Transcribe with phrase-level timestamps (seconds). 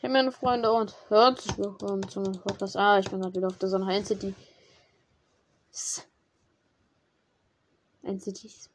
[0.00, 2.76] Hey meine Freunde und herzlich willkommen zum Podcast.
[2.76, 4.32] Ah, ich bin gerade wieder auf der Sonne City.
[8.02, 8.70] NCT.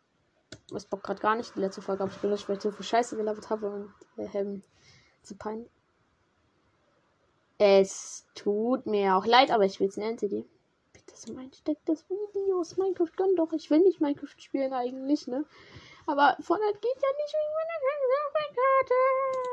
[0.71, 1.55] Was Bock gerade gar nicht.
[1.55, 4.38] Die letzte Folge habe ich gelöscht, weil ich so viel Scheiße gelabert habe und äh,
[4.38, 4.63] ähm,
[5.21, 5.71] zu peinlich.
[7.57, 10.45] Es tut mir auch leid, aber ich will es in NCT.
[10.91, 12.75] Bitte so einsteck des Videos.
[12.75, 13.53] Minecraft gönn doch.
[13.53, 15.45] Ich will nicht Minecraft spielen eigentlich, ne?
[16.05, 17.79] Aber Fortnite geht ja nicht wegen meiner
[18.53, 19.52] Karte.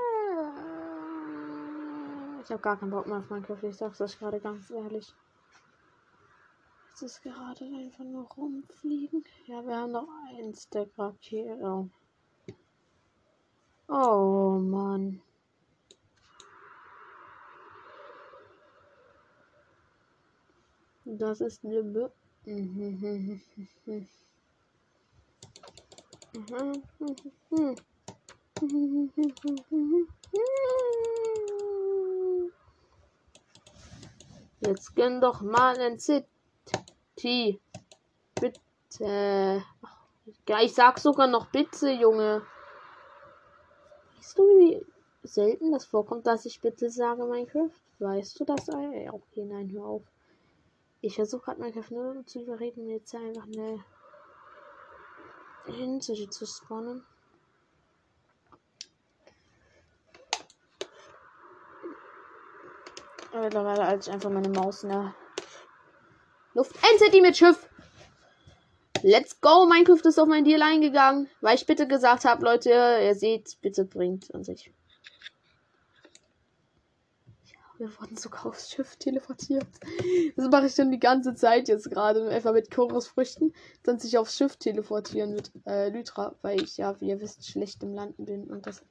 [2.42, 3.62] Ich habe gar keinen Bock mehr auf Minecraft.
[3.64, 5.14] Ich sag's euch gerade ganz ehrlich.
[6.94, 9.24] Es ist gerade einfach nur rumfliegen.
[9.46, 11.90] Ja, wir haben noch ein Stack Rakete.
[13.88, 15.20] Oh Mann.
[21.04, 22.12] Das ist eine Be
[34.60, 37.60] Jetzt gönn doch mal ein City.
[38.34, 39.62] Bitte.
[40.48, 42.42] Ja, ich sag sogar noch bitte, Junge.
[44.16, 44.86] Weißt du, wie
[45.22, 47.70] selten das vorkommt, dass ich bitte sage, Minecraft?
[47.98, 48.66] Weißt du das?
[48.66, 50.02] Ja, okay, nein, hör auf.
[51.00, 53.82] Ich versuche gerade Minecraft nur zu überreden, jetzt einfach eine
[55.66, 57.04] Insel zu spawnen.
[63.32, 65.14] Mittlerweile als ich einfach meine Maus in der
[66.54, 66.74] Luft.
[66.92, 67.68] Entity mit Schiff!
[69.02, 69.66] Let's go!
[69.66, 73.84] Minecraft ist auf mein Deal eingegangen, weil ich bitte gesagt habe, Leute, ihr seht, bitte
[73.84, 74.72] bringt an sich.
[77.78, 79.66] Wir wurden sogar aufs Schiff teleportiert.
[80.36, 82.28] Das mache ich schon die ganze Zeit jetzt gerade.
[82.28, 83.54] Einfach mit Chorusfrüchten.
[83.84, 87.82] Dann sich aufs Schiff teleportieren mit äh, Lytra, weil ich ja, wie ihr wisst, schlecht
[87.82, 88.84] im Landen bin und das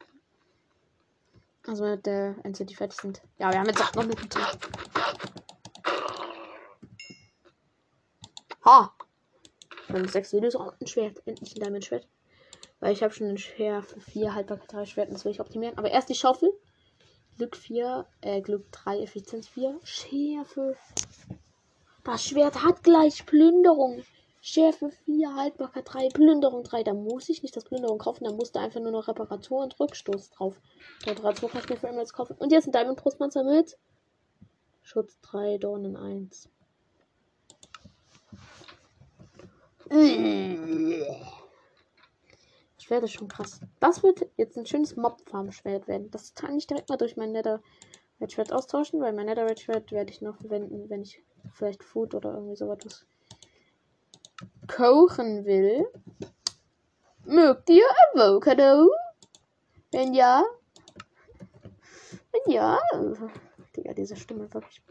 [1.67, 3.21] also mit der NCT fertig sind.
[3.37, 4.39] Ja, wir haben jetzt auch noch eine gute.
[8.65, 8.93] Ha!
[9.87, 11.21] Haben sechs Videos und ein Schwert.
[11.25, 12.07] Endlich ein Diamond Schwert.
[12.79, 15.11] Weil ich habe schon ein Schärfe 4, Haltbarkeit 3 Schwert.
[15.11, 15.77] Das will ich optimieren.
[15.77, 16.51] Aber erst die Schaufel.
[17.37, 19.79] Glück 4, äh, Glück 3, Effizienz 4.
[19.83, 20.77] Schärfe.
[22.03, 24.03] Das Schwert hat gleich Plünderung.
[24.41, 26.83] Schärfe 4, Haltbarkeit 3, Plünderung 3.
[26.83, 30.29] Da muss ich nicht das Plünderung kaufen, da musste einfach nur noch Reparatur und Rückstoß
[30.31, 30.61] drauf.
[31.05, 32.35] Reparatur kann ich mir für immer kaufen.
[32.39, 33.77] Und jetzt ein Diamond Brustpanzer mit
[34.81, 36.49] Schutz 3, Dornen 1.
[42.75, 43.59] Das Schwert ist schon krass.
[43.79, 46.11] Das wird jetzt ein schönes Mob-Farm-Schwert werden.
[46.11, 47.61] Das kann ich direkt mal durch mein Nether
[48.27, 51.23] Schwert austauschen, weil mein Nether Schwert werde ich noch verwenden, wenn ich
[51.53, 53.05] vielleicht Food oder irgendwie so etwas
[54.79, 55.85] kochen will,
[57.25, 58.89] mögt ihr Avocado?
[59.91, 60.41] Wenn ja,
[62.31, 62.79] wenn ja,
[63.75, 64.81] Digga, diese Stimme wirklich.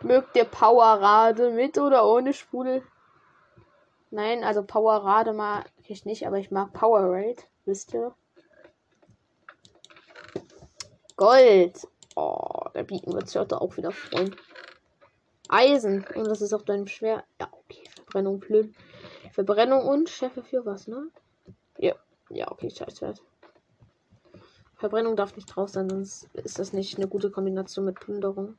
[0.00, 2.82] Mögt ihr Powerrade mit oder ohne Sprudel?
[4.10, 8.14] Nein, also Powerrade mag ich nicht, aber ich mag Powerade, wisst ihr?
[11.16, 11.86] Gold.
[12.16, 14.34] Oh, der Beacon wird sich heute auch wieder freuen.
[15.52, 16.04] Eisen.
[16.14, 17.24] Und das ist auf deinem Schwer.
[17.38, 17.84] Ja, okay.
[17.94, 18.74] Verbrennung, Plüm.
[19.32, 21.08] Verbrennung und Schärfe für was, ne?
[21.78, 21.94] Ja.
[22.30, 23.14] Ja, okay, scheiße.
[24.76, 28.56] Verbrennung darf nicht drauf sein, sonst ist das nicht eine gute Kombination mit Plünderung.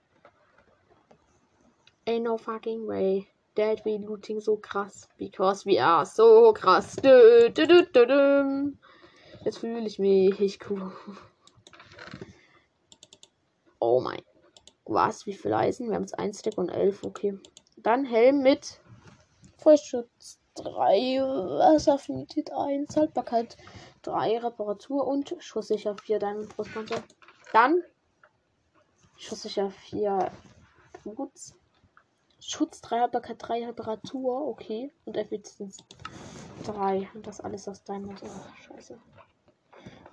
[2.05, 3.27] Ain't no fucking way.
[3.55, 5.09] That we looting so krass.
[5.17, 6.95] Because we are so krass.
[6.95, 8.71] Dö, dö, dö, dö, dö.
[9.43, 10.91] Jetzt fühle ich mich cool.
[13.79, 14.21] Oh mein
[14.85, 15.25] was?
[15.25, 15.89] Wie viel Eisen?
[15.89, 17.03] Wir haben jetzt 1 Stack und 11.
[17.03, 17.39] Okay.
[17.77, 18.79] Dann Helm mit
[19.57, 23.57] Feuchtschutz 3, Wasseraffinität 1, Haltbarkeit
[24.03, 27.01] 3, Reparatur und Schusssicher 4 Diamond Brustpanzer.
[27.51, 27.81] Dann
[29.17, 30.31] Schusssicher 4
[31.03, 31.55] Boots.
[32.39, 34.91] Schutz 3, Haltbarkeit 3, Reparatur, okay.
[35.05, 35.77] Und Effizienz
[36.65, 37.09] 3.
[37.13, 38.21] Und das alles aus Diamond.
[38.23, 38.99] Oh, scheiße.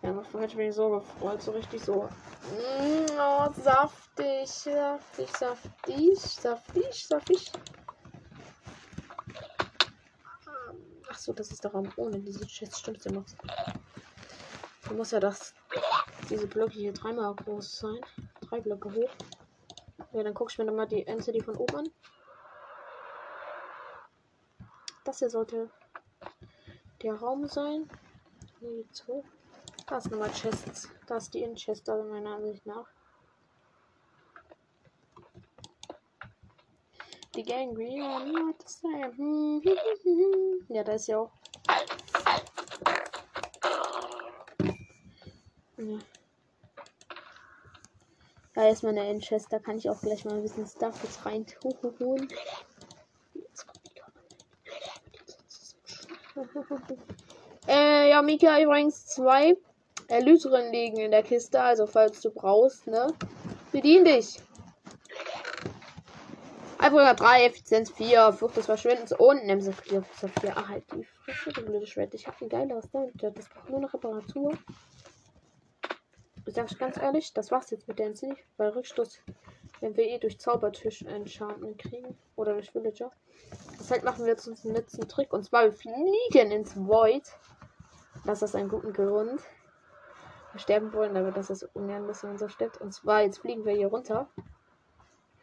[0.03, 2.05] Ja, aber vorhin bin ich so gefreut, so richtig so.
[2.05, 7.53] Mm, oh, saftig, saftig, saftig, saftig, saftig.
[11.11, 12.79] Ach so, das ist der Raum ohne diese Chest.
[12.79, 13.25] Stimmt ja noch.
[14.85, 15.55] Da muss ja das,
[16.31, 18.01] diese Blöcke hier dreimal groß sein.
[18.41, 19.11] Drei Blöcke hoch.
[20.13, 21.89] Ja, dann gucke ich mir nochmal die NCD von oben an.
[25.05, 25.69] Das hier sollte
[27.03, 27.89] der Raum sein.
[28.61, 29.25] Nee, jetzt hoch.
[29.91, 30.89] Da ist nochmal Chests.
[31.09, 32.87] Da ist die In-Chester meiner Ansicht nach.
[37.35, 37.99] Die Gangry,
[40.69, 41.33] ja, da ist ja auch.
[48.55, 49.59] Da ist meine Enchester.
[49.59, 52.29] Kann ich auch gleich mal ein bisschen Stuff jetzt rein holen.
[57.67, 59.57] äh, ja, Mika übrigens zwei
[60.11, 63.15] Elytren liegen in der Kiste, also falls du brauchst, ne?
[63.71, 64.41] Bedien dich.
[66.79, 70.53] Einwohner 3, Effizienz 4, Flucht des Verschwindens und Nemse 4, 4.
[70.57, 72.15] Ach, halt die Fresse, du blöde Schwert.
[72.15, 73.13] Ich hab ein geileres damit.
[73.23, 74.53] Das braucht nur noch Reparatur.
[76.47, 78.35] Ich sag's ganz ehrlich, das war's jetzt mit der NC.
[78.57, 79.21] Weil Rückstoß,
[79.81, 82.17] wenn wir eh durch Zaubertisch Enchantment kriegen.
[82.35, 83.13] Oder durch Villager.
[83.79, 85.33] Deshalb machen wir jetzt uns einen letzten Trick.
[85.33, 87.25] Und zwar, wir fliegen ins Void.
[88.25, 89.41] Das ist einen guten Grund.
[90.57, 92.81] Sterben wollen, aber das ist ungern, dass man so stirbt.
[92.81, 94.29] Und zwar, jetzt fliegen wir hier runter.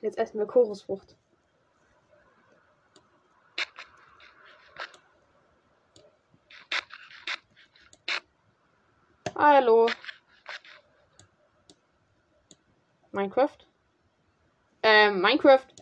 [0.01, 1.15] Jetzt essen wir Chorusfrucht.
[9.35, 9.87] Hallo.
[13.11, 13.57] Minecraft?
[14.83, 15.76] Ähm, Minecraft.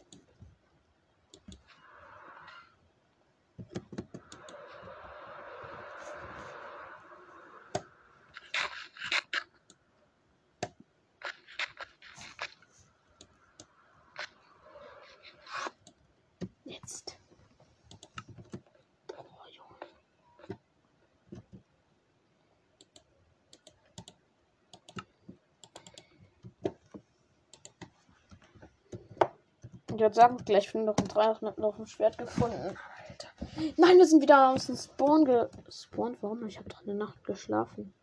[30.16, 32.78] Sagen, gleich finden noch ein 300 noch ein Schwert gefunden.
[33.10, 33.28] Alter.
[33.76, 36.18] Nein, wir sind wieder aus dem Spawn gespawnt.
[36.22, 36.46] Warum?
[36.46, 37.94] Ich habe doch eine Nacht geschlafen.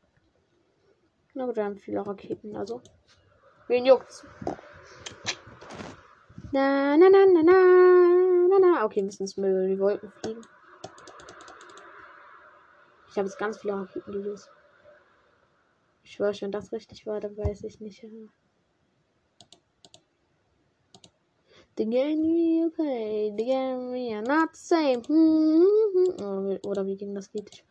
[1.33, 2.83] Na gut, wir haben viele Raketen, also.
[3.67, 4.27] Wen juckt's?
[6.53, 8.85] Na, na, na, na, na, na, na.
[8.85, 10.43] Okay, müssen es über die Wolken fliegen.
[13.09, 14.35] Ich habe jetzt ganz viele Raketen, die
[16.05, 18.07] Ich schwöre, wenn das richtig war, dann weiß ich nicht.
[21.83, 25.03] The game we play, the game we are not the same.
[26.63, 27.51] Oder wie ging das Lied?
[27.51, 27.65] Ich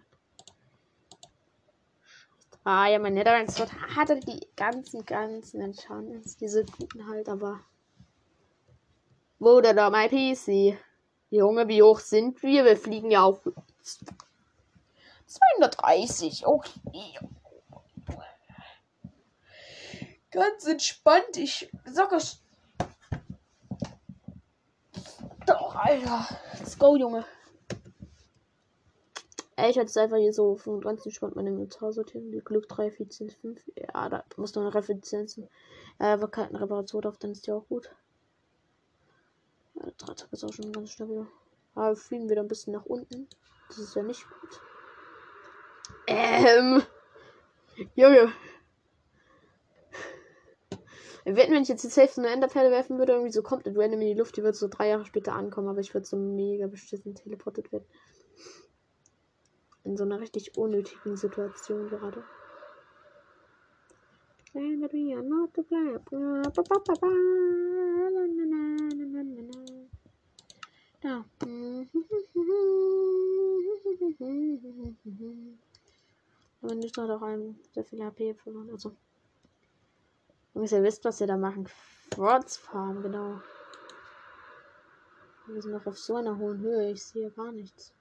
[2.65, 3.57] ah ja, mein Netherlands
[3.95, 7.61] hatte die ganzen, ganzen Enchantments, diese guten halt, aber.
[9.39, 10.77] Wo da da mein PC?
[11.29, 12.65] Junge, wie hoch sind wir?
[12.65, 13.49] Wir fliegen ja auf
[15.25, 16.45] 230.
[16.45, 17.17] Okay.
[20.31, 21.37] Ganz entspannt.
[21.37, 22.41] Ich sag euch
[25.45, 26.27] Doch, Alter.
[26.59, 27.25] Let's go, Junge.
[29.55, 32.31] Ey, ich hatte es einfach hier so 25 spannend meine Inventar sortieren.
[32.43, 33.61] Glück 3, Effizienz 5.
[33.75, 35.47] Ja, da muss noch eine Effizienzen.
[35.99, 37.91] Äh, aber keine Reparatur drauf, dann ist die auch gut.
[39.75, 41.27] Ja, Drahtzack ist auch schon ganz stabil.
[41.75, 43.27] Aber fliegen wir dann ein bisschen nach unten.
[43.67, 44.61] Das ist ja nicht gut.
[46.07, 46.81] Ähm.
[47.95, 48.33] Junge.
[51.25, 54.01] Wetten, wenn ich jetzt die safe so eine Enderperle werfen würde, irgendwie so kommt random
[54.01, 56.67] in die Luft, die wird so drei Jahre später ankommen, aber ich würde so mega
[56.67, 57.85] beschissen teleportet werden.
[59.83, 62.23] In so einer richtig unnötigen Situation gerade.
[71.01, 71.25] Da.
[76.61, 78.69] Aber nicht noch ein sehr viel HP verloren.
[78.71, 78.95] Also.
[80.53, 81.69] Jungs, ihr wisst, was wir da machen.
[82.09, 83.41] Quartz Farm, genau.
[85.47, 86.91] Wir sind noch auf so einer hohen Höhe.
[86.91, 87.93] Ich sehe gar nichts.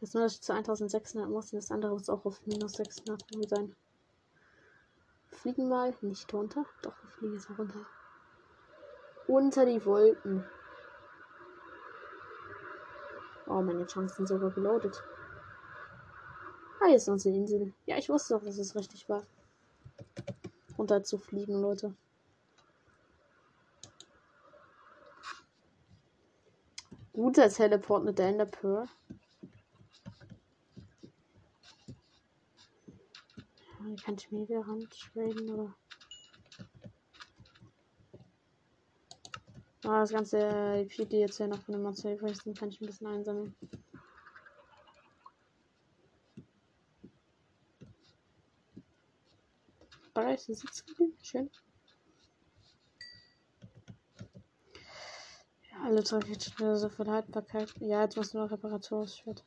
[0.00, 3.24] Das nur, dass ich zu 1600 muss und das andere muss auch auf minus 600
[3.48, 3.74] sein.
[5.30, 6.66] Fliegen mal nicht runter.
[6.82, 7.86] Doch, wir fliegen jetzt mal runter.
[9.26, 10.44] Unter die Wolken.
[13.46, 15.02] Oh, meine Chancen sind sogar geloadet.
[16.80, 17.72] Ah, hier ist unsere Insel.
[17.86, 19.22] Ja, ich wusste doch, dass es richtig war
[21.02, 21.94] zu fliegen, Leute.
[27.12, 28.88] Guter Teleport mit der Enderpearl.
[33.80, 35.74] Ja, kann ich mir wieder traden oder?
[39.84, 42.30] Ah, das ganze die die jetzt hier noch von dem Marcel kann
[42.68, 43.54] ich ein bisschen einsammeln.
[50.32, 51.12] Bereich den Sitz gegeben.
[51.22, 51.50] Schön.
[55.70, 57.74] Ja, alle drei Feature so viel Haltbarkeit.
[57.80, 59.40] Ja, jetzt muss nur noch Reparatur ausführen.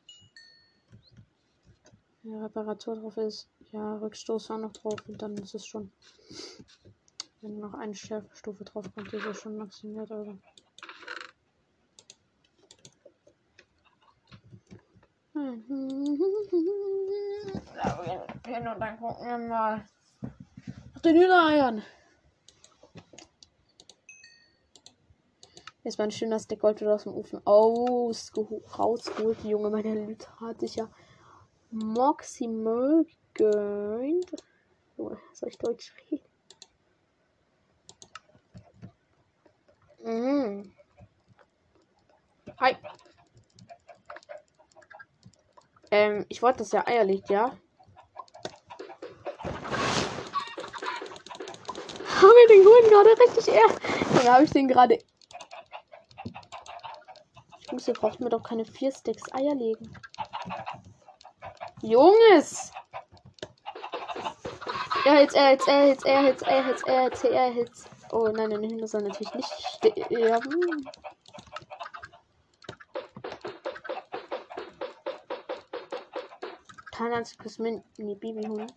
[2.22, 3.50] Ja, Reparatur drauf ist.
[3.72, 5.92] Ja, Rückstoß war noch drauf und dann ist es schon.
[7.42, 10.38] Wenn noch eine Schärfestufe drauf kommt, ist es schon maximiert, oder?
[18.48, 19.86] Ja, und dann gucken wir mal.
[21.06, 21.84] Den Hühnereiern.
[25.84, 29.44] Jetzt mein schöner Stack Gold wieder aus dem Ofen rausgeholt.
[29.44, 30.90] Junge, meine Lüte hat sich ja
[31.70, 34.32] maximal gönnt.
[34.98, 36.26] Junge, soll ich Deutsch reden?
[40.04, 40.74] Mhm.
[42.60, 42.76] Hi.
[45.92, 47.56] Ähm, ich wollte, dass er Eier ja?
[52.16, 53.68] Haben wir den Grünen gerade richtig eher?
[54.14, 55.00] Dann habe ich den gerade.
[57.70, 59.94] Jungs, ihr braucht mir doch keine vier Sticks Eier legen.
[61.82, 62.72] Junges!
[65.06, 67.86] Er hitz, er hitz, er hitz, er hitz, er hitz, er hitz, er hitz.
[68.12, 70.90] Oh nein, nein, nein, das soll natürlich nicht sterben.
[76.92, 78.68] Kein einziges Mini-Babyhuhn.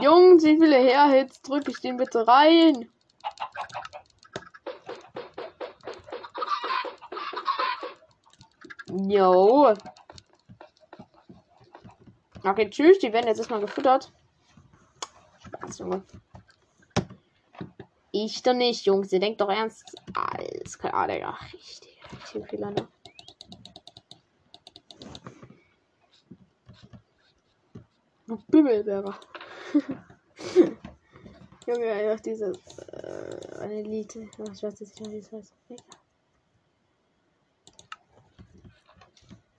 [0.00, 2.90] Jungs, wie viele Herhits drücke ich den bitte rein?
[8.88, 9.74] Jo.
[12.44, 12.98] Okay, tschüss.
[12.98, 14.12] Die werden jetzt erstmal gefüttert.
[15.44, 16.02] Spaß, Junge.
[18.12, 19.12] Ich doch nicht, Jungs.
[19.12, 19.94] Ihr denkt doch ernst.
[20.14, 21.36] Alles klar, Digga.
[21.52, 21.98] Richtig.
[22.30, 22.88] Teamfehler, ne?
[28.48, 29.18] Bimmelberger.
[31.66, 32.56] Junge, einfach dieses.
[32.78, 34.28] Äh, eine Elite.
[34.52, 35.54] Ich weiß nicht, wie es heißt.
[35.68, 35.84] Egal.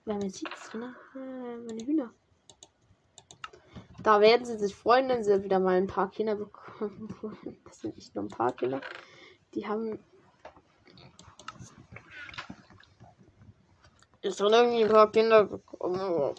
[0.08, 0.94] Wir haben jetzt Seeds drin.
[1.66, 2.10] Meine Hühner.
[4.02, 7.14] Da werden sie sich freuen, wenn sie wieder mal ein paar Kinder bekommen.
[7.66, 8.80] Das sind nicht nur ein paar Kinder.
[9.54, 9.98] Die haben.
[14.22, 16.34] Ist schon irgendwie ein paar Kinder bekommen.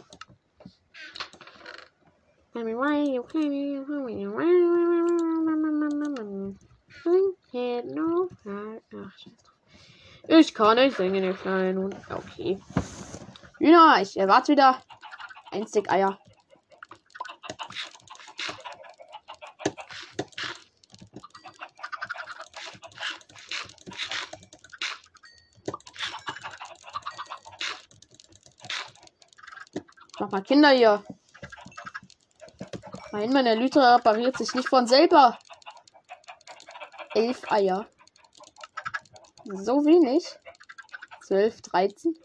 [10.28, 11.96] Ich kann nicht singen, ihr kleinen Hund.
[12.10, 12.60] Okay.
[13.60, 14.82] Ja, ich erwarte wieder
[15.52, 16.18] ein Stick Eier.
[30.20, 31.04] Mach mal Kinder hier.
[33.20, 35.38] Nein, meine Lytra repariert sich nicht von selber.
[37.14, 37.86] Elf Eier.
[39.44, 40.26] So wenig.
[41.22, 42.18] Zwölf, dreizehn.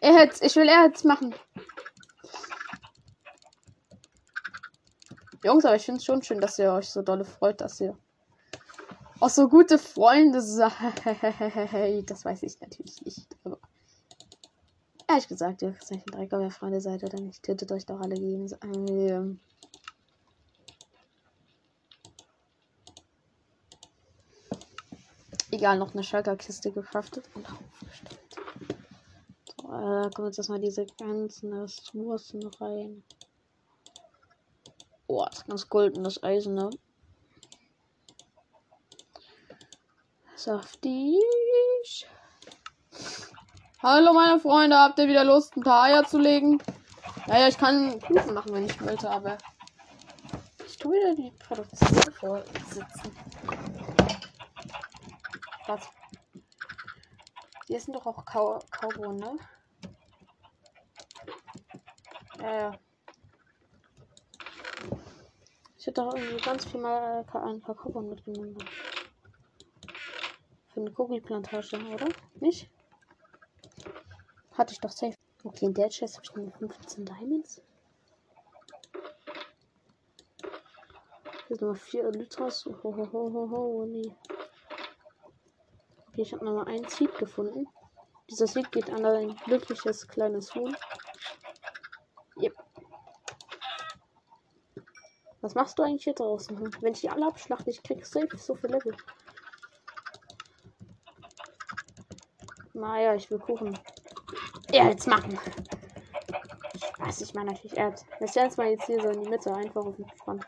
[0.00, 1.32] Er hätte, ich will er jetzt machen.
[5.44, 7.96] Jungs, aber ich finde es schon schön, dass ihr euch so dolle freut, dass ihr
[9.20, 10.72] auch so gute Freunde seid.
[12.10, 13.36] Das weiß ich natürlich nicht.
[13.44, 13.60] Aber
[15.06, 17.44] ehrlich gesagt, ihr seid ein Dreck, ob Freunde seid oder nicht.
[17.44, 19.40] Tötet euch doch alle gegen.
[25.64, 28.20] Egal, noch eine Schalterkiste gecraftet und aufgestellt.
[29.62, 33.02] Äh, kommen jetzt erstmal diese ganzen Ressourcen rein.
[35.06, 36.68] Oh, das ganz golden, das Eisen, ne?
[40.36, 41.16] Saftig.
[43.82, 46.60] Hallo meine Freunde, habt ihr wieder Lust, ein paar zu legen?
[47.26, 49.38] Naja, ich kann Kuchen machen, wenn ich wollte, aber
[50.66, 52.84] ich tue wieder die Produktion vorsitzen.
[55.66, 55.88] Was?
[57.68, 58.58] Die essen doch auch Kau
[59.12, 59.38] ne?
[62.38, 62.78] Ja, ja.
[65.78, 68.56] Ich hätte doch irgendwie ganz viel mal äh, ein paar Kakaobohnen mitgenommen.
[70.68, 72.08] Für eine Kugelplantage, oder?
[72.40, 72.70] Nicht?
[74.52, 75.16] Hatte ich doch safe.
[75.44, 77.62] Okay, in der Chest habe ich nur 15 Diamonds.
[81.48, 82.64] Hier sind noch 4 Elytras.
[82.64, 84.14] Ho, ho, ho, ho, ho, nee.
[86.14, 87.66] Okay, ich habe nochmal einen Seed gefunden.
[88.30, 90.76] Dieser Seed geht an ein glückliches kleines Huhn.
[92.40, 92.54] Yep.
[95.40, 96.56] Was machst du eigentlich hier draußen?
[96.80, 98.96] Wenn ich die alle abschlachte, ich krieg safe so viel Level.
[102.74, 103.76] Naja, ich will Kuchen.
[104.70, 105.36] Jetzt machen.
[106.98, 107.76] Was ich meine natürlich.
[107.76, 110.46] Wir stellen es mal jetzt hier so in die Mitte, einfach auf den Strand.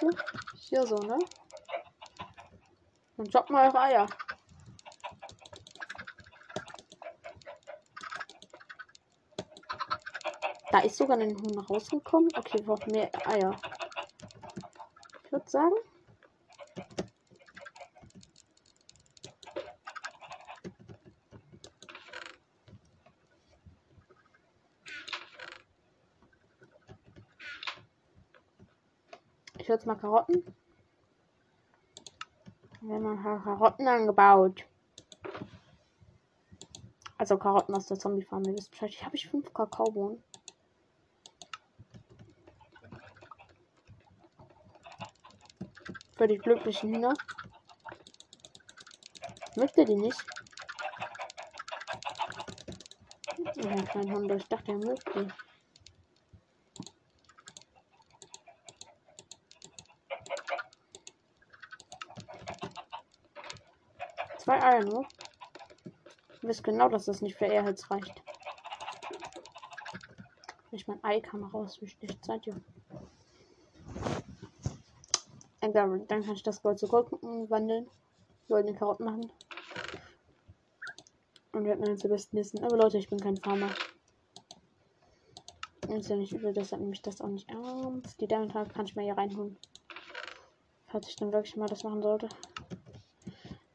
[0.00, 0.24] Die Mitte?
[0.56, 1.18] Hier so, ne?
[3.16, 4.06] Und droppt mal eure Eier.
[10.70, 12.28] Da ist sogar ein Huhn rausgekommen.
[12.36, 13.50] Okay, wir brauchen mehr Eier.
[15.24, 15.74] Ich würde sagen,
[29.88, 30.44] ich jetzt mal Karotten.
[32.80, 34.64] Wir haben Karotten angebaut.
[37.16, 38.44] Also Karotten aus der Zombie-Farm.
[38.44, 39.04] Ihr wisst Bescheid.
[39.04, 40.22] Habe ich fünf Kakaobohnen.
[46.16, 47.14] Für die glücklichen Hühner.
[49.56, 50.24] Möchte die nicht?
[53.54, 54.30] Kleiner Hund.
[54.32, 55.28] Ich dachte, er möchte.
[64.48, 65.06] Zwei Eier nur.
[66.40, 68.22] Du wisst genau, dass das nicht für Airheads reicht.
[70.70, 72.58] Ich mein Ei kann raus, wie schlecht seid ihr.
[75.60, 77.90] Egal, dann kann ich das Gold zu Gold wandeln.
[78.48, 79.30] Goldene Karotten machen.
[81.52, 82.64] Und wir eines der besten Listen.
[82.64, 83.68] Aber Leute, ich bin kein Farmer.
[85.90, 88.18] Ist ja nicht übel, deshalb nehme ich das auch nicht ernst.
[88.18, 89.58] Die Diamond kann ich mal hier reinholen.
[90.86, 92.30] Falls ich dann wirklich mal das machen sollte.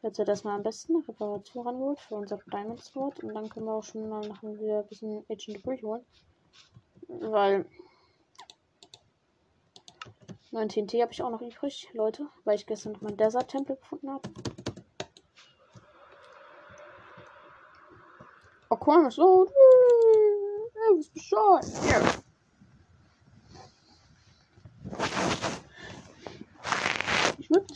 [0.03, 3.23] Jetzt wird erstmal am besten eine Reparatur rangeholt für unser Diamond Sword.
[3.23, 6.05] Und dann können wir auch schon mal nachher wieder ein bisschen Agent Debris holen.
[7.07, 7.65] Weil
[10.51, 13.77] 9 TNT habe ich auch noch übrig, Leute, weil ich gestern noch meinen Desert Tempel
[13.77, 14.29] gefunden habe.
[18.69, 19.51] Aquarius Lord.
[20.73, 21.65] Er ist Bescheid.
[21.89, 22.22] Ja.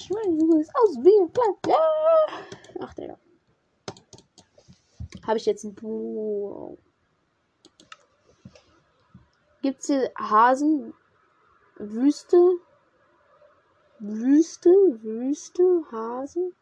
[0.10, 1.56] Ich du siehst aus wie ein Plan.
[2.80, 3.18] Ach, Digga.
[5.26, 6.78] Habe ich jetzt ein Buch.
[9.62, 10.94] Gibt es hier Hasen?
[11.76, 12.60] Wüste?
[14.00, 14.70] Wüste,
[15.02, 16.54] Wüste, Hasen,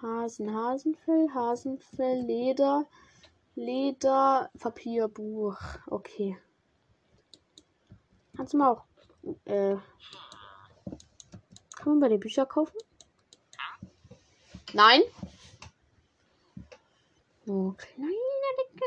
[0.00, 2.86] Hasen, Hasenfell, Hasenfell, Leder,
[3.54, 5.58] Leder, Papierbuch.
[5.86, 6.38] Okay.
[8.34, 8.84] Kannst du mal auch,
[9.44, 9.76] äh,
[11.82, 12.78] kann man bei den Bücher kaufen?
[14.72, 15.02] Nein?
[17.46, 18.84] Oh, kleiner Dicke.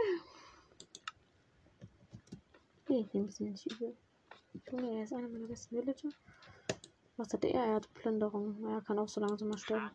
[2.88, 3.98] Nee, ich nehme es nicht übel.
[4.72, 6.10] Junge, er ist einer meiner besten Villager.
[7.18, 7.66] Was hat er?
[7.66, 8.66] Er hat Plünderung.
[8.66, 9.92] Er kann auch so langsam mal sterben.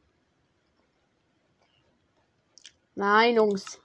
[2.94, 3.80] Nein, Jungs.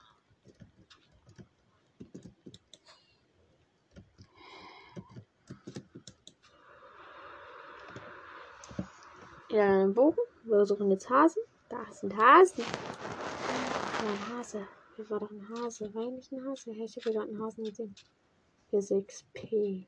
[9.55, 10.19] Ja, einen Bogen.
[10.43, 11.41] Wir suchen jetzt Hasen.
[11.69, 12.65] Da sind Hasen.
[12.65, 14.67] Ja, ein Hase.
[14.97, 15.95] Hier war doch ein Hase.
[15.95, 16.71] War nicht ein Hase?
[16.71, 17.95] Ich habe gerade einen Hasen gesehen.
[18.69, 19.87] Für 6p.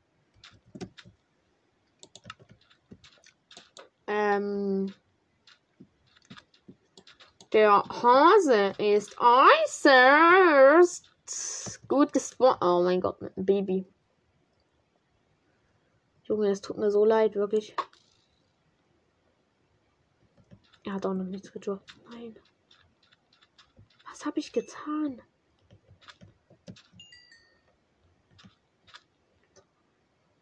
[4.07, 4.93] Ähm,
[7.51, 11.11] der Hase ist äußerst
[11.89, 12.59] gut gespawnt.
[12.61, 13.85] Oh mein Gott, mit einem Baby.
[16.23, 17.75] Junge, es tut mir so leid, wirklich.
[20.87, 21.97] Er hat auch noch nichts gedroppt.
[22.11, 22.33] Nein.
[24.09, 25.21] Was habe ich getan?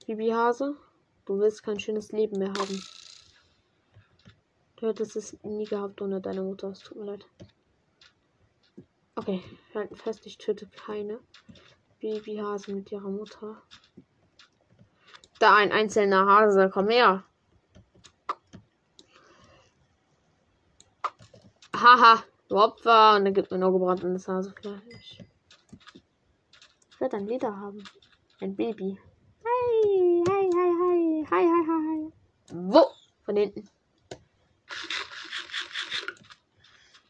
[0.05, 0.77] Bibi Hase,
[1.25, 2.83] du willst kein schönes Leben mehr haben.
[4.75, 6.69] Du hättest es nie gehabt ohne deine Mutter.
[6.69, 7.25] Es tut mir leid.
[9.15, 9.41] Okay,
[9.73, 11.21] halten fest, ich töte keine
[12.01, 13.63] Babyhasen mit ihrer Mutter.
[15.39, 17.23] Da ein einzelner Hase, komm her.
[21.75, 23.15] Haha, Opfer.
[23.15, 25.19] Und er gibt mir nur gebratenes Hasefleisch.
[25.93, 27.83] Ich werde ein Leder haben.
[28.39, 28.97] Ein Baby.
[29.43, 32.13] Hi, hi, hi, hi, hi, hi, hi.
[32.51, 32.85] Wo?
[33.25, 33.67] Von hinten.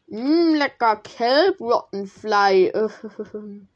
[0.08, 2.72] Mmm, lecker Kelbrottenfly.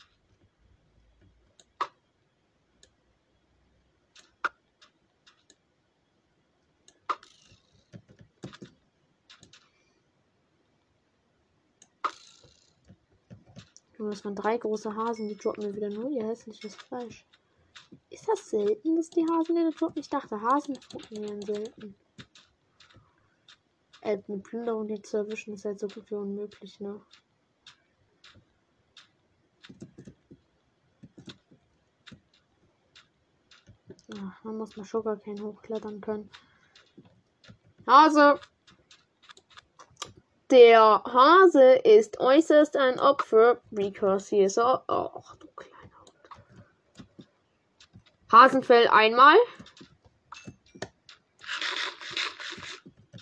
[14.11, 17.25] Das waren drei große Hasen, die droppen mir wieder nur ihr hässliches Fleisch.
[18.09, 20.01] Ist das selten, dass die Hasen wieder droppen?
[20.01, 20.77] Ich dachte, Hasen
[21.11, 21.95] wären selten.
[24.03, 27.01] Äh, eine Plünderung, die zu erwischen, ist halt so gut wie unmöglich, ne?
[34.19, 36.31] Ach, man muss mal Sugarcane hochklettern können.
[37.87, 38.41] Hase!
[40.51, 44.83] Der Hase ist äußerst ein Opfer, because he is a...
[44.89, 47.29] Ach, du kleiner Hund.
[48.33, 49.37] Hasenfell einmal.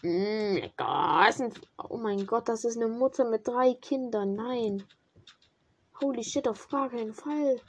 [0.02, 1.50] Mm, lecker.
[1.90, 4.34] Oh mein Gott, das ist eine Mutter mit drei Kindern.
[4.34, 4.84] Nein.
[6.00, 7.60] Holy shit, auf gar keinen Fall.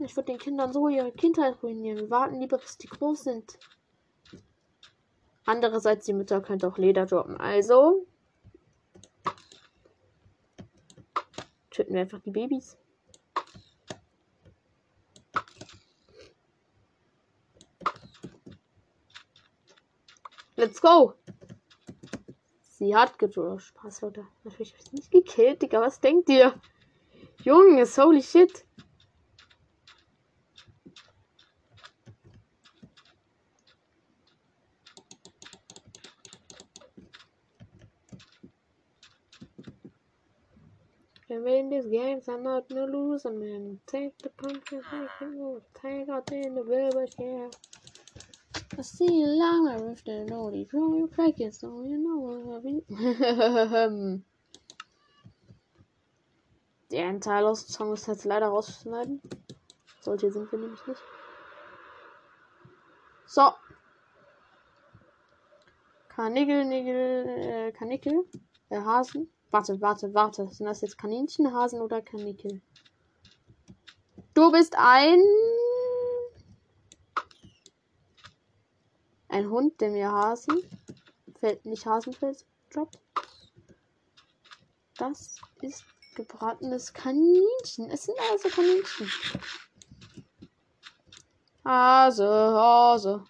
[0.00, 1.98] Ich würde den Kindern so ihre Kindheit ruinieren.
[1.98, 3.58] Wir warten lieber, bis die groß sind.
[5.44, 7.36] Andererseits, die Mütter könnt auch Leder droppen.
[7.36, 8.04] Also.
[11.76, 12.78] Töten wir einfach die Babys.
[20.54, 21.12] Let's go!
[22.62, 23.60] Sie hat gedroppt.
[23.60, 24.26] Spaß, Leute.
[24.42, 25.82] Natürlich habe ich nicht gekillt, Digga.
[25.82, 26.58] Was denkt ihr?
[27.42, 28.64] Junge, holy shit.
[41.36, 43.78] Can win these games, I'm not no loser, man.
[43.86, 45.60] Take the punches, I can move.
[45.74, 47.48] Take out in the river, yeah.
[48.78, 52.64] I see you long with the naughty draw you cracking, so you know what I
[52.64, 54.24] mean.
[56.90, 59.20] Den Teil aus dem Song ist jetzt leider rausschneiden.
[60.00, 61.02] Solche sind wir nämlich nicht.
[63.26, 63.52] So.
[66.08, 68.24] Kanickel, Nickel, äh, Kanickel,
[68.70, 69.28] äh, Hasen.
[69.50, 70.48] Warte, warte, warte.
[70.48, 72.60] Sind das jetzt Kaninchen, Hasen oder Kanickel?
[74.34, 75.20] Du bist ein.
[79.28, 80.62] Ein Hund, der mir Hasen.
[81.40, 82.98] Fällt nicht Hasenfels droppt.
[84.98, 87.90] Das ist gebratenes Kaninchen.
[87.90, 89.10] Es sind also Kaninchen.
[91.64, 93.24] Hase, Hase.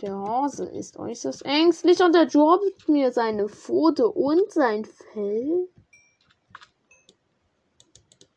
[0.00, 5.68] Der Hase ist äußerst ängstlich und er droppt mir seine Pfote und sein Fell.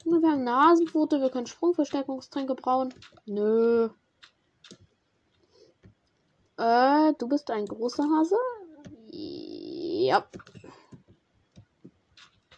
[0.03, 2.93] Wir haben Nasenpfote, wir können Sprungverstärkungstränke brauen.
[3.25, 3.89] Nö.
[6.57, 8.35] Äh, du bist ein großer Hase?
[9.09, 10.27] Ja.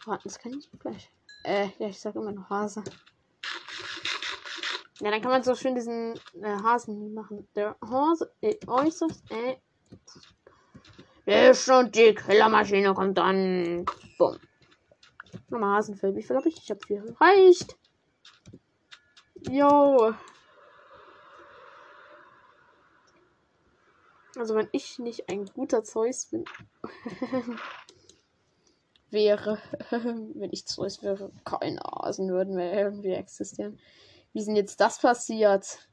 [0.04, 1.12] Warten, das kann ich gleich.
[1.44, 2.82] Äh, ja, ich sag immer noch Hase.
[5.00, 7.46] Ja, dann kann man so schön diesen äh, Hasen machen.
[7.54, 9.56] Der Hase ist äußerst äh.
[11.50, 13.84] Ist und die Killermaschine kommt dann.
[14.16, 14.38] Bumm.
[15.50, 16.16] Nochmal Hasenfell.
[16.16, 16.56] Wie viel habe ich?
[16.56, 17.04] Ich habe vier.
[17.20, 17.76] Reicht.
[19.50, 20.14] Jo.
[24.36, 26.44] Also wenn ich nicht ein guter Zeus bin,
[29.10, 29.58] wäre,
[29.90, 33.78] wenn ich Zeus wäre, keine Hasen würden mehr irgendwie existieren.
[34.36, 35.88] Wie ist denn jetzt das passiert?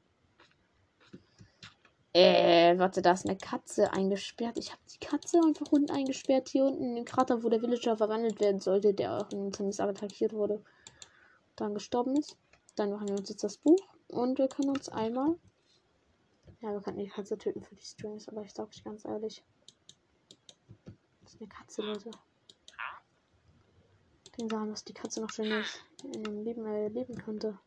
[2.11, 4.57] Äh, warte, da ist eine Katze eingesperrt.
[4.57, 6.49] Ich habe die Katze einfach unten eingesperrt.
[6.49, 10.33] Hier unten den Krater, wo der Villager verwandelt werden sollte, der auch in Tennis attackiert
[10.33, 10.61] wurde.
[11.55, 12.35] Dann gestorben ist.
[12.75, 13.79] Dann machen wir uns jetzt das Buch.
[14.09, 15.39] Und wir können uns einmal.
[16.59, 19.41] Ja, wir können die Katze töten für die Strings, aber ich sag euch ganz ehrlich.
[21.21, 22.11] Das ist eine Katze, Leute.
[24.37, 25.63] Den sagen, dass die Katze noch schön
[26.03, 27.57] in dem Leben erleben könnte.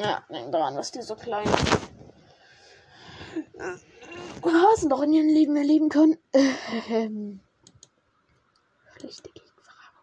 [0.00, 1.48] Ja, denk daran, dass die so klein
[4.78, 6.18] Hasen doch in ihrem Leben erleben können.
[6.88, 7.40] Ähm,
[8.98, 9.94] schlechte Gegenfrage.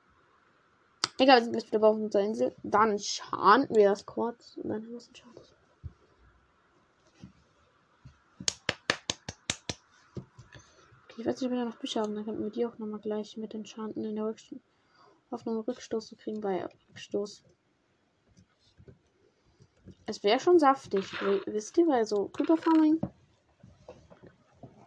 [1.18, 2.56] Egal, wir sind gleich wieder auf unserer Insel.
[2.64, 4.58] Dann schaden wir das kurz.
[4.58, 5.10] Und dann haben wir es.
[11.10, 12.16] Okay, ich weiß nicht, ob wir da noch Bücher haben.
[12.16, 14.60] Dann könnten wir die auch nochmal gleich mit den Schanten in der Rückstoß.
[15.32, 17.44] Hoffnung Rückstoß zu kriegen bei Rückstoß.
[20.08, 21.06] Es wäre schon saftig,
[21.46, 23.02] wisst ihr, weil so Creeper Farming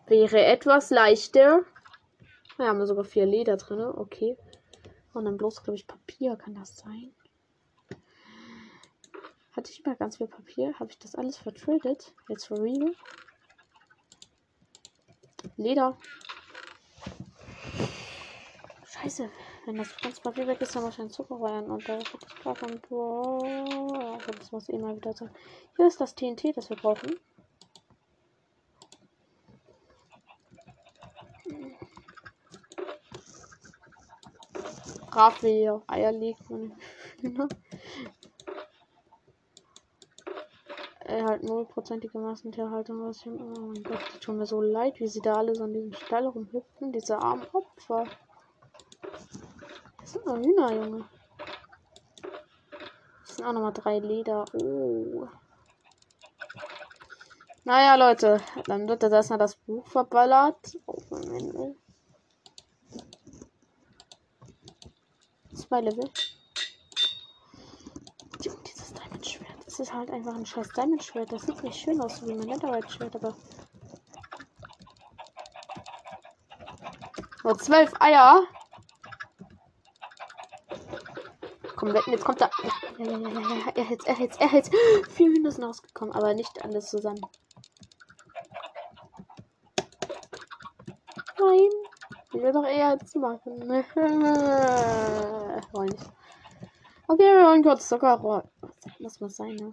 [0.07, 1.65] wäre etwas leichter.
[2.57, 4.37] Wir haben sogar vier Leder drin, okay.
[5.13, 7.13] Und dann bloß, glaube ich, Papier, kann das sein?
[9.53, 10.79] Hatte ich mal ganz viel Papier?
[10.79, 12.15] Habe ich das alles vertradet?
[12.29, 12.95] Jetzt for real?
[15.57, 15.99] Leder.
[18.87, 19.29] Scheiße.
[19.69, 21.71] Wenn das ganze Papier weg ist, dann wahrscheinlich Zucker rein.
[21.71, 22.81] Und da wird das klar von.
[22.89, 24.17] Boah.
[24.39, 25.29] Das muss eh wieder sein.
[25.77, 27.21] Hier ist das TNT, das wir brauchen.
[35.11, 36.49] Brav wie Eier legt.
[36.49, 36.73] Man.
[41.05, 43.03] er halt nullprozentige Massentierhaltung.
[43.07, 45.65] Was ich, oh mein Gott, die tun mir so leid, wie sie da alle so
[45.67, 46.91] in diesem Stall rumhüpfen.
[46.91, 48.07] Diese armen Opfer.
[50.09, 51.05] Das sind noch Hühner, Junge.
[53.27, 54.47] Das sind auch nochmal drei Leder.
[54.55, 55.29] Oh.
[57.65, 60.79] Naja, Leute, dann wird das erstmal das Buch verballert.
[60.87, 61.77] Oh, Moment.
[65.55, 66.11] Zwei Level.
[68.41, 69.67] Junge, dieses Diamond-Schwert.
[69.67, 71.33] Das ist halt einfach ein scheiß Diamond-Schwert.
[71.33, 73.37] Das sieht nicht schön aus wie mein Netherite-Schwert, aber.
[77.45, 78.49] Nur zwölf Eier.
[81.79, 82.51] Komm, wetten, jetzt kommt er.
[82.99, 84.69] Ja, ja, ja, ja, er hält's, er hält's, er hält's.
[85.11, 87.21] Vier sind rausgekommen, aber nicht alles zusammen.
[91.39, 91.71] Nein.
[92.33, 93.61] Ich will doch eher zu machen.
[95.73, 96.11] Wollen nicht.
[97.07, 98.43] Okay, wir wollen kurz Zuckerrohr.
[98.99, 99.71] Muss was sein, ne?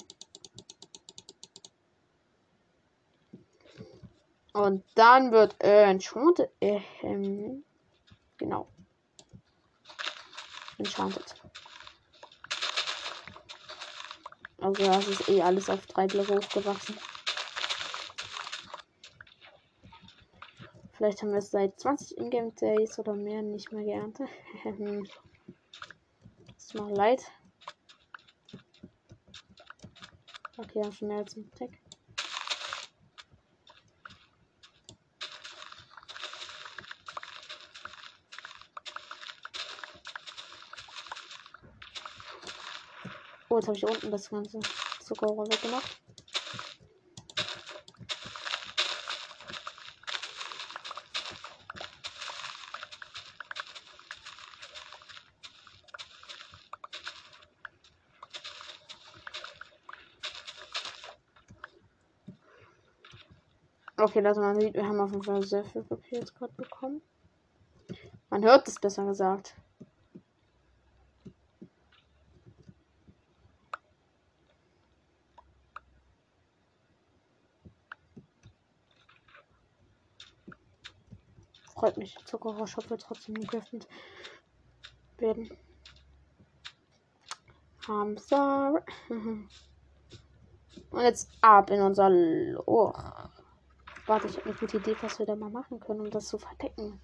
[4.54, 6.52] Und dann wird äh, Enchanted.
[6.60, 7.66] Äh, ähm,
[8.38, 8.68] genau.
[10.78, 11.45] Enchanted.
[14.60, 16.98] Also das ist eh alles auf drei Blöcke hochgewachsen.
[20.94, 24.30] Vielleicht haben wir es seit 20 Ingame Days oder mehr nicht mehr geerntet.
[26.58, 27.22] ist mal leid.
[30.58, 31.70] Okay, haben schon mehr als ein Tag.
[43.56, 44.60] Oh, jetzt habe ich unten das ganze
[45.00, 45.98] Zuckerrohr weggemacht.
[63.96, 67.02] Okay, dass man sieht, wir haben auf jeden Fall sehr viel Papier jetzt gerade bekommen.
[68.30, 69.56] Man hört es besser gesagt.
[81.86, 82.18] Freut mich.
[82.26, 83.88] Zuckerrohrshop wird trotzdem geöffnet
[85.20, 85.56] werden.
[87.88, 88.84] Hamster.
[89.10, 89.48] Und
[91.02, 93.30] jetzt ab in unser Loch.
[94.08, 96.40] Warte, ich habe eine gute Idee, was wir da mal machen können, um das zu
[96.40, 97.00] verdecken.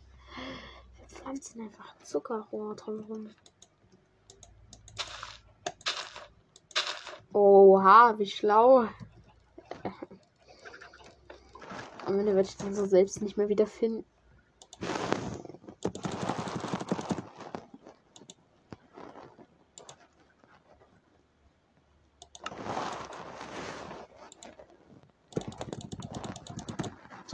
[0.95, 3.29] Wir pflanzen einfach Zuckerrohr drumherum.
[7.33, 8.79] Oha, wie schlau.
[12.07, 13.67] Am Ende werde ich dann so selbst nicht mehr wieder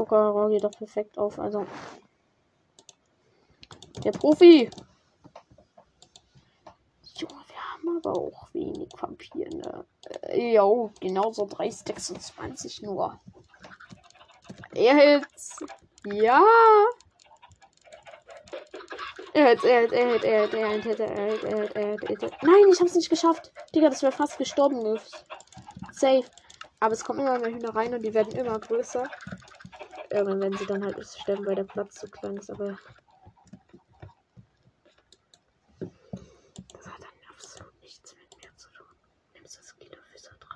[0.08, 1.38] Zuckerrohr geht doch perfekt auf.
[1.40, 1.66] Also.
[4.04, 4.70] Der Profi.
[7.16, 9.86] Junge, wir haben aber auch wenig Papier, ne?
[10.22, 13.20] Äh, jo, genauso 326 nur.
[14.74, 15.58] Er hält's.
[16.06, 16.42] Ja.
[19.34, 21.76] Er er hält, er hält, er hält, er hält, er hält, er hält, er hält,
[21.76, 22.44] er hält, er hält.
[22.44, 23.52] Nein, ich hab's nicht geschafft.
[23.76, 25.00] Digga, das wäre fast gestorben.
[25.92, 26.24] Safe.
[26.80, 29.10] Aber es kommen immer mehr Hühner rein und die werden immer größer.
[30.10, 32.78] Irgendwann werden sie dann halt sterben, weil der Platz zu klein ist, aber.
[35.80, 38.88] Das hat dann absolut nichts mit mir zu tun.
[39.34, 40.48] Nimmst das Kilo Füße 3.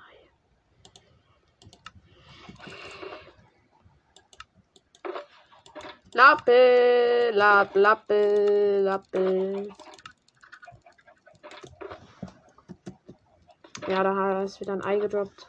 [6.14, 9.68] Lappe, Lapp, Lappe, Lappe.
[13.88, 15.48] Ja, da ist wieder ein Ei gedroppt.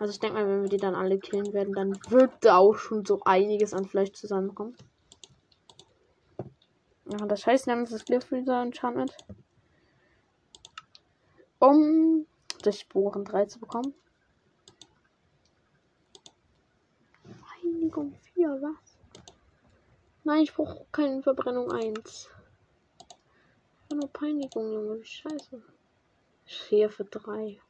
[0.00, 2.76] Also ich denke mal, wenn wir die dann alle killen werden, dann wird da auch
[2.76, 4.74] schon so einiges an Fleisch zusammenkommen.
[7.04, 9.14] Ja, das heißt, wir haben das Glyphreaser Enchantment.
[11.58, 12.26] Um
[12.62, 13.92] Durchbohren 3 zu bekommen.
[17.62, 18.96] Reinigung 4, was?
[20.24, 22.30] Nein, ich brauche keine Verbrennung 1.
[23.92, 25.62] Nur Peinigung, Junge, scheiße.
[26.46, 27.60] 4 für 3.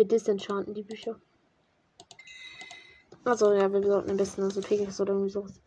[0.00, 1.20] Wir disenchanten die Bücher.
[3.22, 5.60] Also ja, wir sollten ein bisschen unser Pegasus oder irgendwie sowas.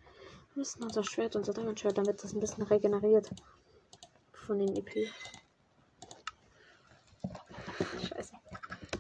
[0.54, 3.30] Wir müssen unser Schwert, unser Diamond Schwert, damit das ein bisschen regeneriert.
[4.32, 5.08] Von den EP.
[8.02, 8.34] Scheiße.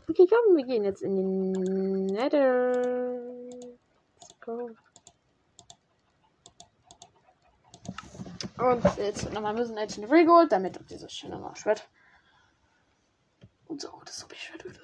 [0.07, 2.73] Okay, komm, wir gehen jetzt in den Nether.
[4.19, 4.69] Let's go.
[8.59, 11.89] Und jetzt nochmal müssen wir jetzt in Regold, damit dieses schöne Schwert.
[13.65, 14.82] Und so, das so Schwert wird.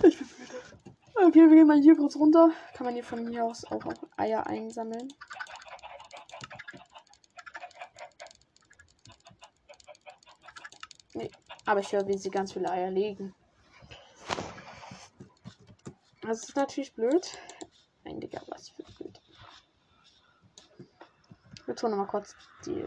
[0.00, 0.72] Ich bin müde.
[1.14, 2.50] Okay, wir gehen mal hier kurz runter.
[2.74, 3.82] Kann man hier von hier aus auch
[4.16, 5.12] Eier einsammeln.
[11.14, 11.30] Nee,
[11.66, 13.34] aber ich höre, wie sie ganz viele Eier legen.
[16.22, 17.38] Das ist natürlich blöd.
[18.04, 19.20] Nein, Digga, was für blöd.
[21.66, 22.84] Wir tun nochmal kurz die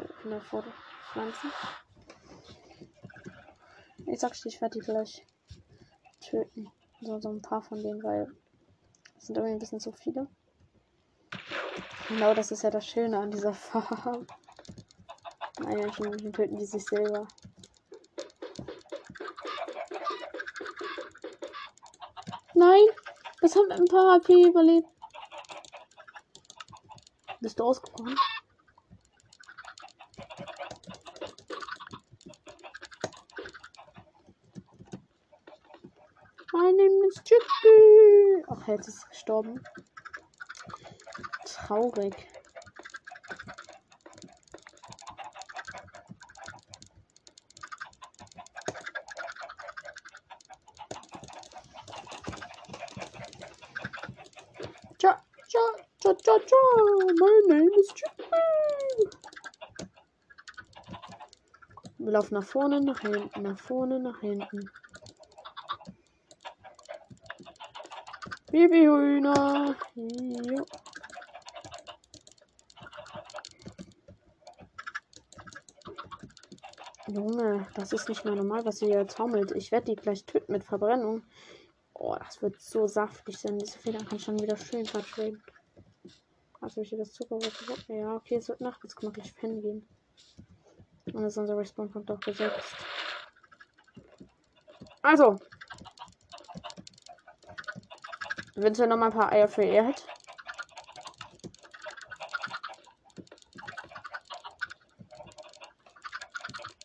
[1.12, 1.52] pflanzen.
[4.08, 5.26] Ich sag's dir, ich werde die gleich
[6.20, 6.72] töten.
[7.06, 8.28] So, so ein paar von denen, weil
[9.16, 10.28] es sind irgendwie ein bisschen zu viele.
[12.08, 14.26] Genau, das ist ja das Schöne an dieser Farm.
[15.64, 17.28] Eichhörnchen töten die sich selber.
[22.56, 22.86] Nein,
[23.40, 24.88] das haben ein paar HP überlebt.
[27.40, 28.16] Bist du ausgebrochen?
[36.56, 36.78] Mein
[37.26, 38.55] Chicken.
[38.66, 39.64] Ach, jetzt ist es gestorben.
[41.46, 42.16] Traurig.
[54.98, 55.60] Cha cha,
[57.20, 59.12] my name is Chicken.
[62.00, 64.72] Wir laufen nach vorne, nach hinten, nach vorne, nach hinten.
[68.56, 69.76] Babyhühner.
[69.96, 70.64] Ja.
[77.08, 79.52] Junge, das ist nicht mehr normal, was sie jetzt haumelt.
[79.52, 81.24] Ich werde die gleich töten mit Verbrennung.
[81.94, 83.60] Oh, das wird so saftig sein.
[83.60, 85.44] Diese Feder kann schon wieder schön vertreten.
[86.62, 88.80] Also ich das Zuckerbrot Ja, okay, es wird Nacht.
[88.84, 89.88] Jetzt können wir gleich pennen gehen.
[91.12, 92.74] Und ist unser Respawn-Punkt auch gesetzt.
[95.02, 95.40] Also.
[98.56, 100.08] Eventuell noch mal ein paar Eier für Erd.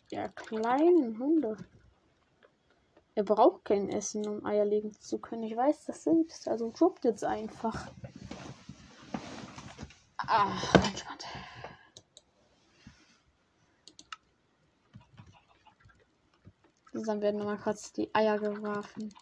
[0.09, 1.55] Ja, kleinen Hunde.
[3.15, 5.43] Er braucht kein Essen, um Eier legen zu können.
[5.43, 6.47] Ich weiß das selbst.
[6.49, 7.89] Also droppt jetzt einfach.
[10.17, 10.51] Ah,
[10.85, 11.25] entspannt.
[16.93, 19.13] Dann werden nochmal kurz die Eier geworfen.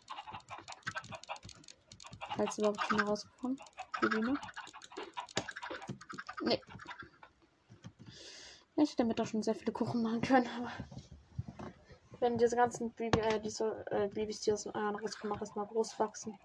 [2.39, 3.60] Falls überhaupt schon rauskommen.
[4.02, 4.34] Die Biene.
[6.41, 6.62] Nee.
[8.78, 10.71] Ich hätte damit doch schon sehr viele Kuchen machen können, aber
[12.21, 15.99] wenn diese ganzen Baby, äh, diese äh, Babys, die aus den Eiern rauskommen, erstmal groß
[15.99, 16.39] wachsen.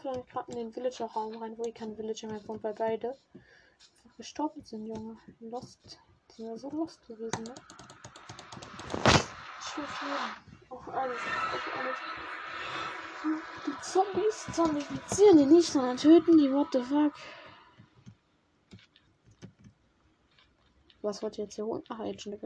[0.00, 3.14] vielleicht gerade in den Villager-Raum rein, wo ich kein Villager mehr wohnt, weil beide
[4.20, 5.16] gestorben sind, Junge.
[5.40, 5.98] Lost.
[6.30, 7.54] Die sind ja so lost gewesen, ne?
[10.68, 11.96] Auf alles, auf alles.
[13.66, 17.14] Die Zombies zombifizieren die nicht, sondern töten die, what the fuck.
[21.00, 21.82] Was wollt ihr jetzt hier holen?
[21.88, 22.42] Ach, Agent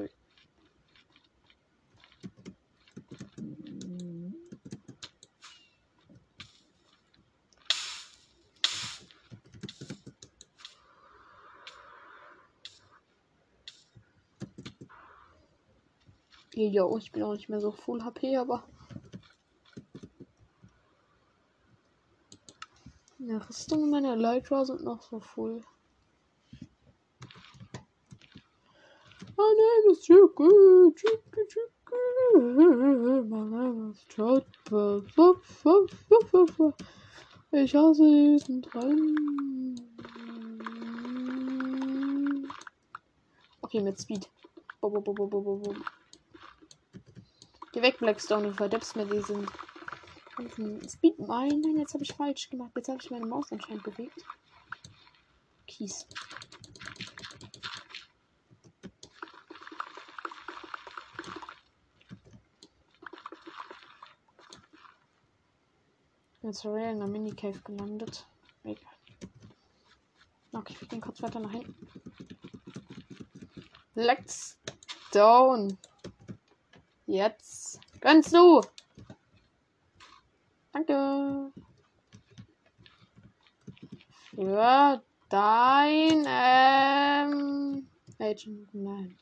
[16.56, 18.62] Jo, ich bin auch nicht mehr so full HP, aber.
[23.18, 25.64] Ja, Rüstung meiner Lytra sind noch so full.
[29.36, 31.74] My name is Chicky, Chicky, Chicky.
[33.24, 35.02] My name is Chopper.
[37.50, 39.74] Ich hasse diesen Traum.
[43.62, 44.28] Okay, mit Speed.
[44.80, 45.74] Bo, bo, bo, bo, bo, bo.
[47.74, 49.50] Geh weg, Blackstone, du verdeppst mir diesen,
[50.38, 51.18] diesen Speed.
[51.18, 52.70] Nein, nein, jetzt habe ich falsch gemacht.
[52.76, 54.24] Jetzt habe ich meine Maus anscheinend bewegt.
[55.66, 56.06] Kies.
[66.42, 68.24] Jetzt Real in der Mini-Cave gelandet.
[68.62, 68.94] Egal.
[70.52, 71.74] Okay, wir gehen kurz weiter nach hinten.
[73.96, 75.76] Blackstone.
[77.06, 78.62] Jetzt gönnst du.
[80.72, 81.52] Danke.
[84.34, 87.88] Für dein ähm,
[88.18, 88.74] Agent.
[88.74, 89.18] Nein.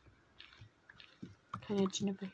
[1.67, 2.33] Kein Agent dabei.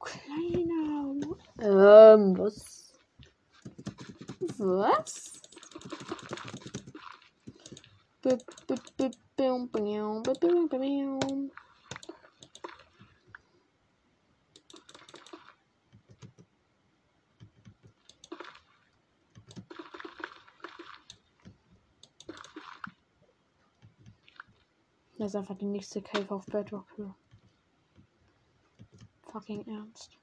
[0.00, 1.36] Kleiner.
[1.60, 2.92] Ähm, was?
[4.58, 5.32] Was?
[8.22, 11.65] B -b -b -b -b -b -b -b -b
[25.26, 27.12] Das ist einfach die nächste Cave auf Bedrock Höhe.
[29.22, 30.16] Fucking ernst.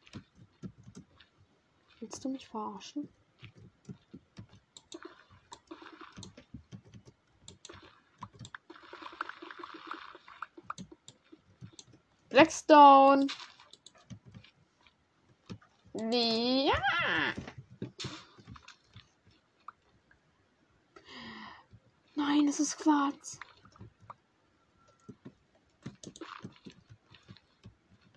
[1.99, 3.09] Willst du mich verarschen?
[12.29, 13.27] Blackstone.
[15.91, 16.79] Ja.
[22.15, 23.37] Nein, es ist Quarz.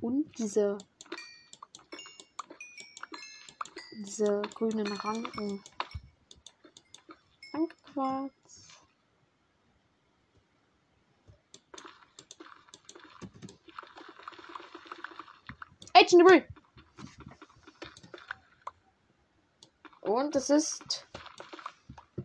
[0.07, 0.78] Und diese
[3.90, 5.64] diese grünen Ranken.
[7.52, 8.68] Danke, Quarz.
[15.92, 16.44] Agent Debris.
[20.02, 21.09] Und es ist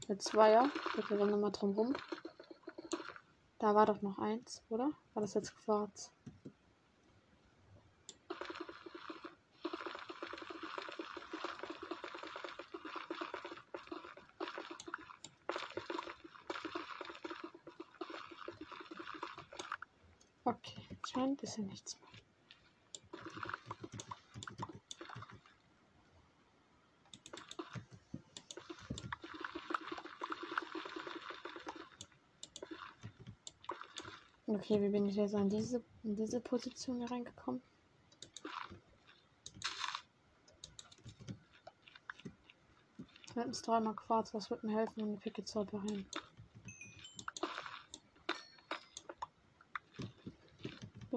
[0.08, 0.70] der Zweier.
[0.94, 1.96] Wir rennen nochmal drum rum.
[3.58, 4.92] Da war doch noch eins, oder?
[5.16, 6.12] War das jetzt Quarz?
[21.22, 22.10] Scheint ist ja nichts mehr.
[34.48, 37.62] Okay, wie bin ich jetzt an diese, in diese Position hier reingekommen?
[43.32, 46.08] Zweitens dreimal Quarz, was wird mir helfen, um die Picke zu operieren?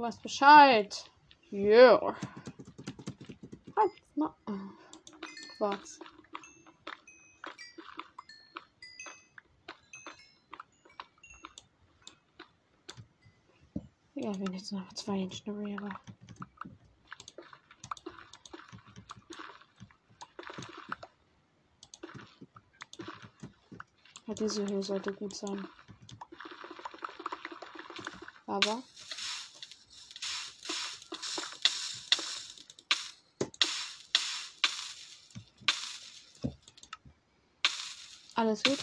[0.05, 1.11] Weißt Bescheid.
[1.51, 2.15] Yeah.
[5.57, 5.99] Quarz.
[14.15, 16.01] Ja, wenn jetzt noch zwei Ingenieure, aber.
[24.27, 25.67] Ja, diese Höhe sollte gut sein.
[28.47, 28.83] Aber.
[38.35, 38.79] Alles gut.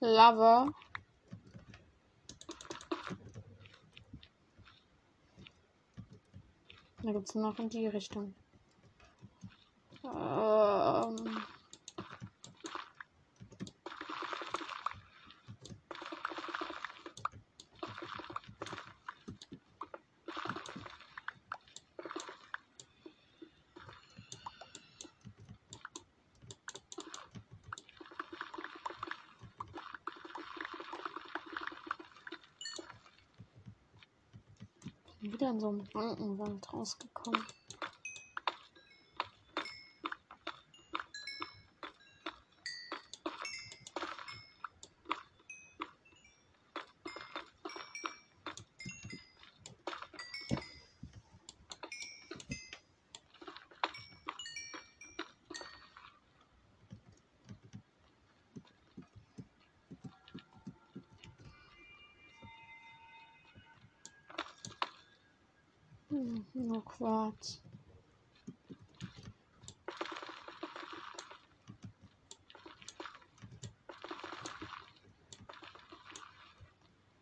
[0.00, 0.68] Lava.
[7.02, 8.34] Da gibt es noch in die Richtung.
[10.04, 10.71] Ähm.
[35.52, 37.46] In so einem Rankenwald rausgekommen.
[67.02, 67.60] Quarz.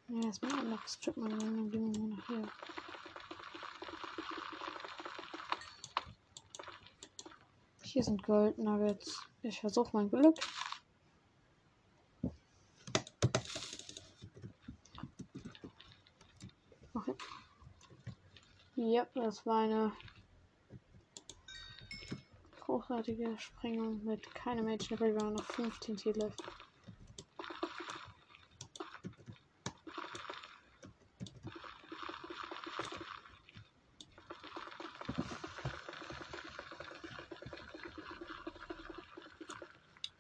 [0.09, 2.49] Ja, erstmal noch strippen und dann gehen wir nach hier.
[7.83, 8.57] Hier sind Gold.
[9.41, 10.37] Ich versuche mein Glück.
[16.93, 17.15] Okay.
[18.93, 19.93] Ja, das war eine
[22.59, 24.99] großartige Sprengung mit keinem Mädchen.
[24.99, 26.33] Wir haben noch 15 Titel.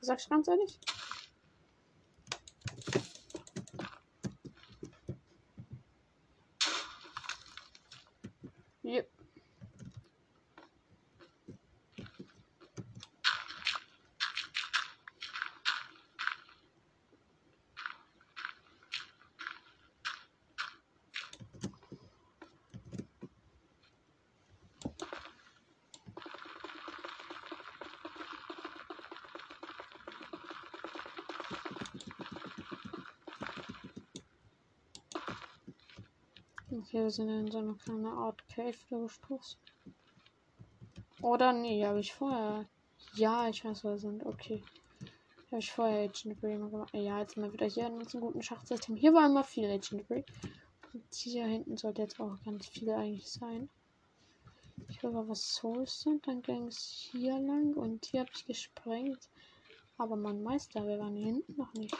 [0.01, 0.79] Sagst du ganz ehrlich?
[8.91, 9.09] Yep.
[36.73, 39.59] Okay, wir sind in so eine kleine Art Cave gestoßen.
[41.23, 42.67] Oder nee, habe ich vorher.
[43.15, 44.25] Ja, ich weiß, wo wir sind.
[44.25, 44.63] Okay.
[45.51, 46.95] Habe ich vorher Agent Grey gemacht.
[46.95, 48.97] Ja, jetzt mal wieder hier in unserem guten Schachtsystem.
[48.97, 50.25] Hier war immer viel Agent Grey.
[50.93, 53.69] Und hier hinten sollte jetzt auch ganz viel eigentlich sein.
[54.89, 56.27] Ich glaube, was Souls sind.
[56.27, 59.29] Dann ging es hier lang und hier habe ich gesprengt.
[59.99, 61.97] Aber mein Meister, wir waren hier hinten noch nicht.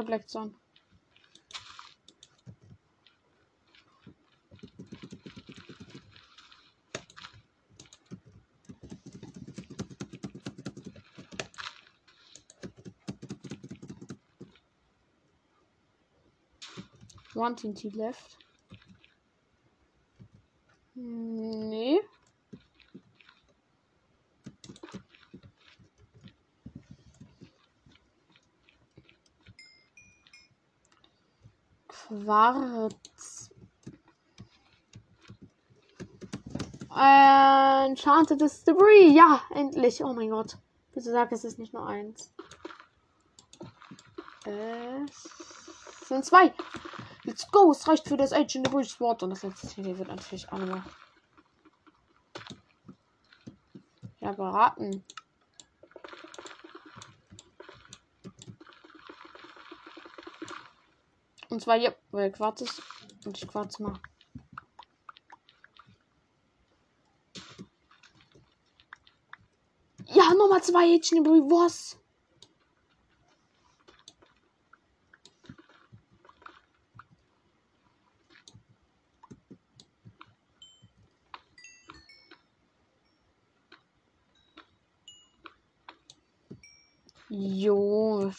[0.00, 0.54] Unter Blackzone.
[17.34, 18.39] One TNT left.
[32.30, 33.50] Quarz.
[36.94, 39.12] Enchanted Debris.
[39.12, 40.04] Ja, endlich.
[40.04, 40.56] Oh mein Gott.
[40.94, 42.32] Bitte sag, es ist nicht nur eins.
[44.44, 46.54] Es sind zwei.
[47.24, 47.72] Let's go.
[47.72, 49.24] Es reicht für das Ancient Debris Sword.
[49.24, 50.84] Und das letzte Tier wird natürlich auch nochmal.
[54.20, 55.04] Ja, beraten.
[61.50, 62.80] Und zwar hier, weil Quarz ist.
[63.24, 64.00] Und ich Quarz mal.
[70.06, 71.98] Ja, nochmal zwei Hähnchen Was?
[87.28, 88.32] Jo,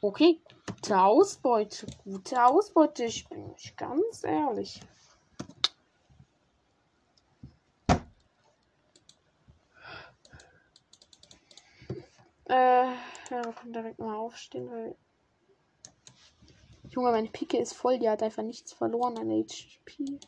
[0.00, 0.40] okay.
[0.76, 4.80] Gute Ausbeute, gute Ausbeute, ich bin nicht ganz ehrlich.
[12.48, 12.94] Äh, ja,
[13.30, 14.94] wir können direkt mal aufstehen, weil.
[16.90, 20.20] Junge, meine Pike ist voll, die hat einfach nichts verloren an HP.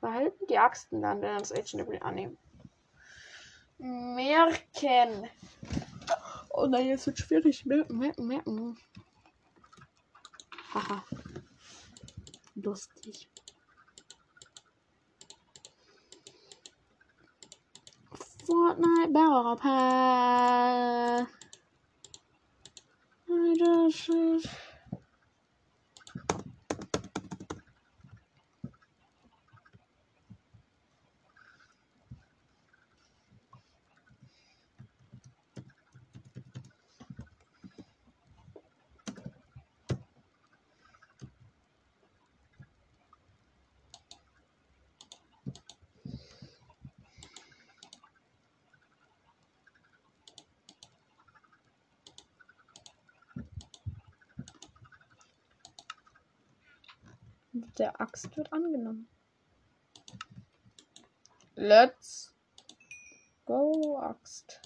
[0.00, 2.38] Behalten die Axten dann, wenn wir das Agent annehmen.
[3.78, 5.28] Merken.
[6.54, 7.64] Oh nein, es wird schwierig.
[7.64, 8.78] Merken, merken, merken.
[10.74, 11.02] Haha.
[12.54, 13.28] Lustig.
[18.44, 21.26] Fortnite Battle Pass.
[23.28, 24.61] I just...
[57.82, 59.08] Der Axt wird angenommen.
[61.56, 62.32] Let's
[63.44, 64.60] go, Axt.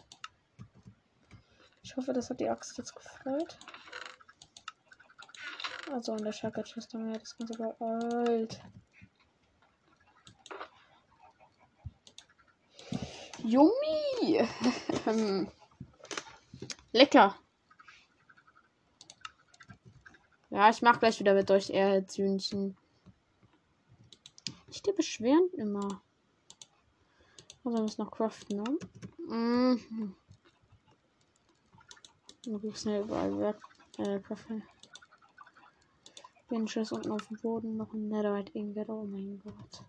[1.83, 3.59] Ich hoffe, das hat die Axt jetzt gefreut.
[5.91, 8.61] Also an der Shaka-Chest haben wir das Ganze geholt.
[13.39, 14.47] Yummy!
[16.93, 17.35] Lecker!
[20.51, 22.77] Ja, ich mach gleich wieder mit euch Ehrheitshühnchen.
[24.87, 26.01] Die beschweren immer.
[27.65, 28.79] Also muss noch craften, ne?
[29.27, 30.15] Mhm.
[32.47, 33.57] Nur schnell überall weg.
[33.99, 34.63] Äh, Kaffee.
[36.49, 38.89] Benches unten auf dem Boden noch ein Netherite Ingot.
[38.89, 39.85] Oh mein Gott.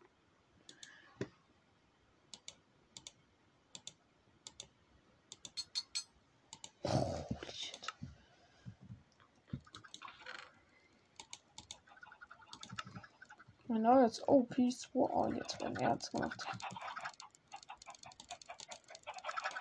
[13.87, 15.11] Genau, jetzt OP Sword.
[15.13, 16.45] Oh, jetzt werden Erz gemacht.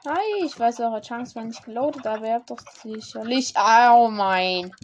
[0.04, 3.54] Hi, ich weiß, eure Chance war nicht geloadet, aber ihr habt doch sicherlich.
[3.56, 4.74] Oh mein.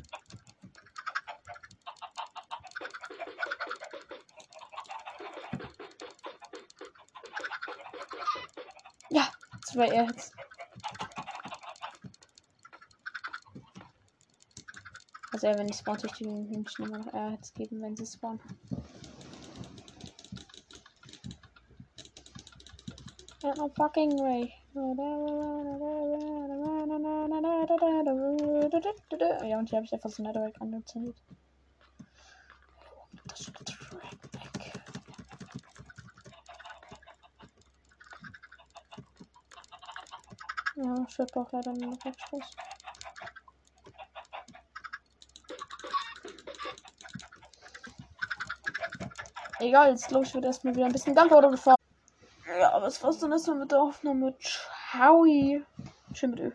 [9.11, 9.28] Ja,
[9.64, 10.30] zwei Erz.
[15.32, 18.40] Also wenn die spawnt, ich den Hühnchen immer noch Erz geben, wenn sie spawnen.
[23.45, 24.55] No fucking way.
[29.45, 31.16] Ja, und hier habe ich einfach so Netherrack angezündet.
[33.26, 34.72] Das Netherrack weg.
[40.76, 42.57] Ja, ich brauche leider nur noch Abschluss.
[49.59, 51.81] Egal, jetzt glaube ich, wird erstmal wieder ein bisschen Gunpowder gefahren.
[52.82, 54.34] Aber es war's dann erstmal mit der Aufnahme.
[54.40, 55.24] Ciao.
[56.12, 56.50] Tschüss mit Ö.